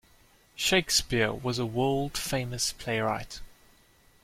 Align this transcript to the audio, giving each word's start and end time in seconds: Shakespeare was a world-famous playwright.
Shakespeare 0.55 1.31
was 1.31 1.59
a 1.59 1.65
world-famous 1.67 2.73
playwright. 2.73 3.39